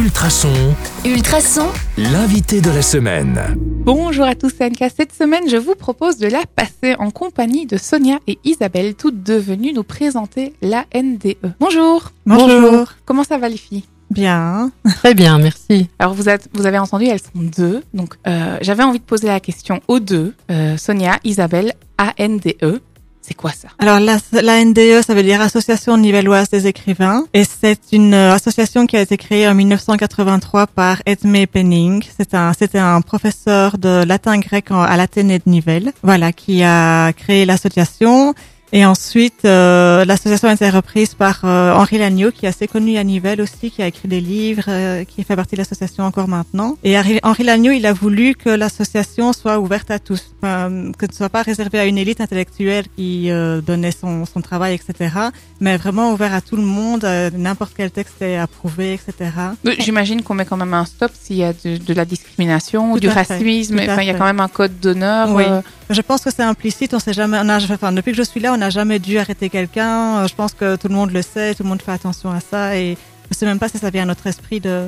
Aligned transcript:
Ultrason, 0.00 0.74
Ultrason, 1.04 1.66
l'invité 1.98 2.62
de 2.62 2.70
la 2.70 2.80
semaine. 2.80 3.38
Bonjour 3.84 4.24
à 4.24 4.34
tous, 4.34 4.50
c'est 4.56 4.64
Anka. 4.64 4.88
Cette 4.88 5.12
semaine, 5.12 5.46
je 5.46 5.58
vous 5.58 5.74
propose 5.74 6.16
de 6.16 6.26
la 6.26 6.40
passer 6.56 6.96
en 6.98 7.10
compagnie 7.10 7.66
de 7.66 7.76
Sonia 7.76 8.18
et 8.26 8.38
Isabelle, 8.44 8.94
toutes 8.94 9.22
deux 9.22 9.36
venues 9.36 9.74
nous 9.74 9.82
présenter 9.82 10.54
la 10.62 10.86
NDE. 10.94 11.52
Bonjour. 11.60 12.12
Bonjour. 12.24 12.94
Comment 13.04 13.24
ça 13.24 13.36
va 13.36 13.50
les 13.50 13.58
filles? 13.58 13.84
Bien. 14.10 14.72
Très 14.86 15.12
bien, 15.12 15.38
merci. 15.38 15.90
Alors 15.98 16.14
vous, 16.14 16.30
êtes, 16.30 16.48
vous 16.54 16.64
avez 16.64 16.78
entendu, 16.78 17.04
elles 17.04 17.20
sont 17.20 17.28
deux. 17.34 17.82
Donc 17.92 18.14
euh, 18.26 18.56
j'avais 18.62 18.84
envie 18.84 19.00
de 19.00 19.04
poser 19.04 19.26
la 19.26 19.38
question 19.38 19.82
aux 19.86 20.00
deux, 20.00 20.32
euh, 20.50 20.78
Sonia, 20.78 21.18
Isabelle, 21.24 21.74
ANDE. 21.98 22.80
C'est 23.22 23.34
quoi 23.34 23.52
ça? 23.52 23.68
Alors 23.78 24.00
la, 24.00 24.16
la 24.32 24.64
NDE, 24.64 25.02
ça 25.06 25.14
veut 25.14 25.22
dire 25.22 25.40
Association 25.40 25.96
nivelloise 25.96 26.48
des 26.48 26.66
écrivains, 26.66 27.24
et 27.34 27.44
c'est 27.44 27.78
une 27.92 28.14
euh, 28.14 28.34
association 28.34 28.86
qui 28.86 28.96
a 28.96 29.02
été 29.02 29.16
créée 29.16 29.46
en 29.46 29.54
1983 29.54 30.66
par 30.66 31.02
Edmé 31.06 31.46
Penning. 31.46 32.02
C'est 32.16 32.34
un, 32.34 32.52
c'était 32.52 32.78
un 32.78 33.00
professeur 33.02 33.78
de 33.78 34.04
latin 34.04 34.38
grec 34.38 34.66
à 34.70 34.96
l'Athénée 34.96 35.38
de 35.38 35.48
Nivelles, 35.50 35.92
voilà, 36.02 36.32
qui 36.32 36.62
a 36.62 37.12
créé 37.12 37.44
l'association. 37.44 38.34
Et 38.72 38.86
ensuite, 38.86 39.44
euh, 39.44 40.04
l'association 40.04 40.48
a 40.48 40.52
été 40.52 40.70
reprise 40.70 41.14
par 41.14 41.40
euh, 41.44 41.72
Henri 41.74 41.98
Lagneau, 41.98 42.30
qui 42.30 42.46
est 42.46 42.48
assez 42.48 42.68
connu 42.68 42.98
à 42.98 43.04
Nivelles 43.04 43.40
aussi, 43.40 43.70
qui 43.70 43.82
a 43.82 43.88
écrit 43.88 44.06
des 44.06 44.20
livres, 44.20 44.66
euh, 44.68 45.04
qui 45.04 45.24
fait 45.24 45.34
partie 45.34 45.56
de 45.56 45.60
l'association 45.60 46.04
encore 46.04 46.28
maintenant. 46.28 46.76
Et 46.84 46.96
Henri, 46.96 47.42
Lagneau, 47.42 47.72
il 47.72 47.84
a 47.84 47.92
voulu 47.92 48.34
que 48.34 48.48
l'association 48.48 49.32
soit 49.32 49.58
ouverte 49.58 49.90
à 49.90 49.98
tous, 49.98 50.34
enfin, 50.40 50.92
que 50.96 51.06
ne 51.06 51.12
soit 51.12 51.28
pas 51.28 51.42
réservée 51.42 51.80
à 51.80 51.86
une 51.86 51.98
élite 51.98 52.20
intellectuelle 52.20 52.84
qui 52.96 53.30
euh, 53.30 53.60
donnait 53.60 53.92
son, 53.92 54.24
son 54.24 54.40
travail, 54.40 54.74
etc., 54.74 55.14
mais 55.58 55.76
vraiment 55.76 56.12
ouvert 56.12 56.32
à 56.32 56.40
tout 56.40 56.56
le 56.56 56.62
monde, 56.62 57.04
euh, 57.04 57.30
n'importe 57.34 57.72
quel 57.76 57.90
texte 57.90 58.22
est 58.22 58.36
approuvé, 58.36 58.94
etc. 58.94 59.30
Euh, 59.66 59.74
J'imagine 59.78 60.22
qu'on 60.22 60.34
met 60.34 60.44
quand 60.44 60.56
même 60.56 60.74
un 60.74 60.84
stop 60.84 61.10
s'il 61.20 61.36
y 61.36 61.44
a 61.44 61.52
de, 61.52 61.76
de 61.76 61.94
la 61.94 62.04
discrimination 62.04 62.92
ou 62.92 63.00
du 63.00 63.08
racisme. 63.08 63.80
Enfin, 63.80 64.02
il 64.02 64.06
y 64.06 64.10
a 64.10 64.14
quand 64.14 64.24
même 64.24 64.40
un 64.40 64.48
code 64.48 64.78
d'honneur. 64.80 65.34
Oui. 65.34 65.44
Je 65.90 66.00
pense 66.02 66.22
que 66.22 66.30
c'est 66.30 66.42
implicite. 66.42 66.94
On 66.94 66.98
sait 67.00 67.12
jamais. 67.12 67.38
On 67.42 67.48
a, 67.48 67.56
enfin, 67.56 67.92
depuis 67.92 68.12
que 68.12 68.18
je 68.18 68.22
suis 68.22 68.40
là, 68.40 68.52
on 68.54 68.56
n'a 68.56 68.70
jamais 68.70 68.98
dû 68.98 69.18
arrêter 69.18 69.50
quelqu'un. 69.50 70.18
Euh, 70.18 70.28
Je 70.28 70.34
pense 70.34 70.52
que 70.54 70.76
tout 70.76 70.88
le 70.88 70.94
monde 70.94 71.10
le 71.10 71.22
sait, 71.22 71.54
tout 71.54 71.64
le 71.64 71.68
monde 71.68 71.82
fait 71.82 71.92
attention 71.92 72.30
à 72.30 72.40
ça, 72.40 72.76
et 72.76 72.96
je 73.30 73.36
sais 73.36 73.46
même 73.46 73.58
pas 73.58 73.68
si 73.68 73.78
ça 73.78 73.90
vient 73.90 74.04
à 74.04 74.06
notre 74.06 74.26
esprit 74.26 74.60
de 74.60 74.86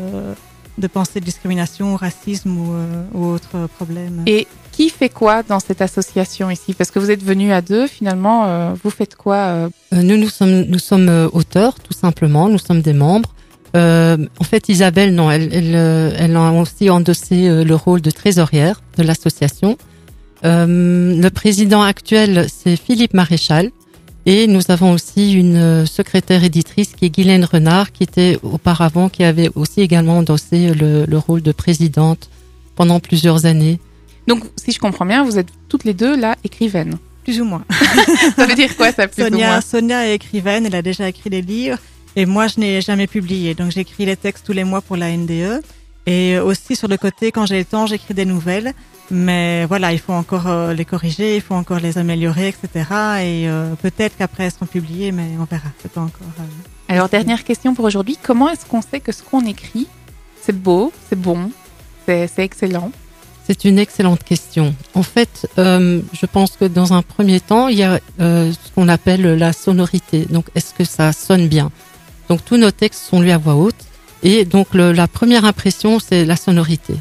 de 0.79 0.87
penser 0.87 1.21
discrimination, 1.21 1.97
racisme 1.97 2.57
ou, 2.57 2.73
euh, 2.73 3.05
ou 3.13 3.27
autre 3.27 3.69
problème. 3.77 4.23
Et 4.27 4.47
qui 4.71 4.89
fait 4.89 5.11
quoi 5.11 5.43
dans 5.43 5.61
cette 5.61 5.83
association 5.83 6.51
ici? 6.51 6.73
Parce 6.73 6.91
que 6.91 6.99
vous 6.99 7.11
êtes 7.11 7.23
venus 7.23 7.53
à 7.53 7.61
deux, 7.61 7.87
finalement, 7.87 8.47
euh, 8.47 8.73
vous 8.83 8.91
faites 8.91 9.15
quoi 9.17 9.37
euh, 9.37 9.69
Nous, 9.93 10.17
nous 10.17 10.29
sommes, 10.29 10.63
nous 10.63 10.79
sommes 10.79 11.29
auteurs, 11.33 11.75
tout 11.79 11.93
simplement. 11.93 12.49
Nous 12.49 12.59
sommes 12.59 12.81
des 12.81 12.95
membres. 12.95 13.35
Euh, 13.77 14.17
en 14.39 14.45
fait, 14.45 14.69
Isabelle, 14.69 15.15
non, 15.15 15.31
elle, 15.31 15.51
elle, 15.53 15.75
elle 16.19 16.37
a 16.37 16.53
aussi 16.53 16.89
endossé 16.91 17.65
le 17.65 17.75
rôle 17.75 18.01
de 18.01 18.11
trésorière 18.11 18.81
de 18.97 19.03
l'association. 19.03 19.77
Euh, 20.45 21.21
le 21.21 21.29
président 21.31 21.83
actuel, 21.83 22.47
c'est 22.49 22.77
Philippe 22.77 23.15
Maréchal. 23.15 23.71
Et 24.25 24.47
nous 24.47 24.63
avons 24.69 24.93
aussi 24.93 25.33
une 25.33 25.57
euh, 25.57 25.87
secrétaire 25.87 26.45
éditrice 26.45 26.93
qui 26.95 27.07
est 27.07 27.11
Guylaine 27.11 27.45
Renard, 27.45 27.91
qui 27.91 28.05
était 28.05 28.39
auparavant, 28.45 29.09
qui 29.09 29.25
avait 29.25 29.51
aussi 29.57 29.81
également 29.81 30.19
endossé 30.19 30.73
le, 30.75 31.05
le 31.07 31.19
rôle 31.19 31.43
de 31.43 31.51
présidente 31.51 32.31
pendant 32.77 33.01
plusieurs 33.01 33.47
années. 33.47 33.81
Donc, 34.29 34.45
si 34.57 34.71
je 34.71 34.79
comprends 34.79 35.07
bien, 35.07 35.25
vous 35.25 35.39
êtes 35.39 35.49
toutes 35.69 35.83
les 35.83 35.95
deux 35.95 36.17
là 36.17 36.37
écrivaines. 36.45 36.99
Plus 37.25 37.41
ou 37.41 37.45
moins. 37.45 37.65
Ça 38.37 38.47
veut 38.47 38.55
dire 38.55 38.77
quoi 38.77 38.91
ça, 38.93 39.07
plus 39.07 39.23
ou 39.23 39.27
Sonia, 39.27 39.49
moins 39.49 39.61
Sonia 39.61 40.09
est 40.09 40.15
écrivaine. 40.15 40.67
Elle 40.67 40.75
a 40.75 40.83
déjà 40.83 41.09
écrit 41.09 41.31
des 41.31 41.43
livres. 41.43 41.79
Et 42.17 42.27
moi, 42.27 42.47
je 42.47 42.61
n'ai 42.61 42.81
jamais 42.81 43.07
publié. 43.07 43.55
Donc, 43.55 43.71
j'écris 43.71 44.07
les 44.07 44.17
textes 44.17 44.45
tous 44.45 44.53
les 44.53 44.65
mois 44.65 44.83
pour 44.83 44.97
la 44.97 45.17
NDE. 45.17 45.63
Et 46.07 46.39
aussi, 46.39 46.75
sur 46.77 46.89
le 46.89 46.97
côté, 46.97 47.31
quand 47.33 47.47
j'ai 47.47 47.59
le 47.59 47.65
temps, 47.65 47.87
j'écris 47.87 48.15
des 48.15 48.25
nouvelles. 48.25 48.73
Mais 49.11 49.67
voilà, 49.67 49.93
il 49.93 49.99
faut 49.99 50.13
encore 50.13 50.47
euh, 50.49 50.73
les 50.73 50.85
corriger, 50.85 51.37
il 51.37 51.43
faut 51.43 51.55
encore 51.55 51.81
les 51.81 51.99
améliorer, 51.99 52.49
etc. 52.49 52.69
Et 53.21 53.49
euh, 53.49 53.75
peut-être 53.81 54.17
qu'après, 54.17 54.45
elles 54.45 54.53
seront 54.53 54.67
publiées, 54.67 55.13
mais 55.13 55.29
on 55.39 55.45
verra. 55.45 55.69
C'est 55.81 55.93
pas 55.93 56.01
encore. 56.01 56.27
euh, 56.41 56.93
Alors, 56.93 57.09
dernière 57.09 57.45
question 57.45 57.75
pour 57.75 57.85
aujourd'hui. 57.85 58.17
Comment 58.23 58.49
est-ce 58.49 58.65
qu'on 58.65 58.81
sait 58.81 59.01
que 59.01 59.13
ce 59.13 59.23
qu'on 59.23 59.45
écrit, 59.45 59.87
c'est 60.41 60.57
beau, 60.57 60.93
c'est 61.09 61.19
bon, 61.21 61.51
c'est 62.07 62.27
c'est 62.27 62.43
excellent? 62.45 62.91
C'est 63.47 63.65
une 63.65 63.79
excellente 63.79 64.23
question. 64.23 64.75
En 64.95 65.03
fait, 65.03 65.49
euh, 65.59 66.01
je 66.13 66.27
pense 66.27 66.53
que 66.53 66.65
dans 66.65 66.93
un 66.95 67.03
premier 67.03 67.41
temps, 67.41 67.67
il 67.69 67.77
y 67.79 67.83
a 67.83 67.99
euh, 68.21 68.53
ce 68.53 68.71
qu'on 68.75 68.89
appelle 68.89 69.23
la 69.35 69.53
sonorité. 69.53 70.27
Donc, 70.31 70.47
est-ce 70.55 70.73
que 70.73 70.85
ça 70.85 71.13
sonne 71.13 71.49
bien? 71.49 71.71
Donc, 72.29 72.45
tous 72.45 72.57
nos 72.57 72.71
textes 72.71 73.03
sont 73.03 73.21
lus 73.21 73.33
à 73.33 73.39
voix 73.39 73.57
haute. 73.57 73.75
Et 74.23 74.45
donc, 74.45 74.69
la 74.75 75.09
première 75.09 75.45
impression, 75.45 75.99
c'est 75.99 76.25
la 76.25 76.37
sonorité. 76.37 76.95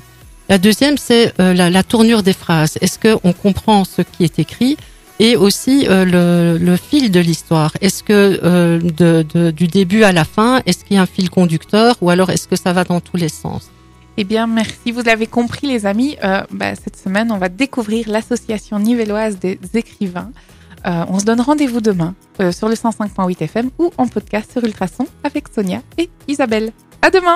La 0.51 0.57
deuxième, 0.57 0.97
c'est 0.97 1.33
euh, 1.39 1.53
la, 1.53 1.81
tournure 1.81 2.23
des 2.23 2.33
phrases. 2.33 2.77
Est-ce 2.81 2.99
qu'on 2.99 3.31
comprend 3.31 3.85
ce 3.85 4.01
qui 4.01 4.25
est 4.25 4.37
écrit 4.37 4.75
et 5.17 5.37
aussi 5.37 5.87
euh, 5.87 6.59
le, 6.59 6.75
fil 6.75 7.09
de 7.09 7.21
l'histoire? 7.21 7.71
Est-ce 7.79 8.03
que 8.03 8.37
euh, 8.43 9.51
du 9.53 9.67
début 9.67 10.03
à 10.03 10.11
la 10.11 10.25
fin, 10.25 10.61
est-ce 10.65 10.83
qu'il 10.83 10.97
y 10.97 10.99
a 10.99 11.03
un 11.03 11.05
fil 11.05 11.29
conducteur 11.29 11.95
ou 12.01 12.09
alors 12.09 12.31
est-ce 12.31 12.49
que 12.49 12.57
ça 12.57 12.73
va 12.73 12.83
dans 12.83 12.99
tous 12.99 13.15
les 13.15 13.29
sens? 13.29 13.69
Eh 14.17 14.25
bien, 14.25 14.45
merci. 14.45 14.91
Vous 14.91 15.03
l'avez 15.03 15.25
compris, 15.25 15.67
les 15.67 15.85
amis. 15.85 16.17
Bah, 16.51 16.75
cette 16.75 16.97
semaine, 16.97 17.31
on 17.31 17.37
va 17.37 17.47
découvrir 17.47 18.09
l'association 18.09 18.77
nivelloise 18.77 19.39
des 19.39 19.57
écrivains. 19.73 20.31
On 20.83 21.17
se 21.17 21.23
donne 21.23 21.39
rendez-vous 21.39 21.79
demain 21.79 22.13
sur 22.51 22.67
le 22.67 22.75
105.8 22.75 23.41
FM 23.41 23.69
ou 23.79 23.89
en 23.97 24.07
podcast 24.07 24.51
sur 24.51 24.65
Ultrason 24.65 25.07
avec 25.23 25.45
Sonia 25.55 25.81
et 25.97 26.09
Isabelle. 26.27 26.73
À 27.03 27.09
demain! 27.09 27.29